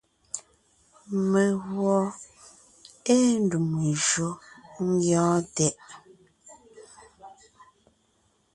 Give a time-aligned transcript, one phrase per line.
[1.31, 1.97] Meguɔ
[3.15, 4.29] ée ndùm njÿó
[4.87, 5.75] ńgyɔ́ɔn tɛʼ.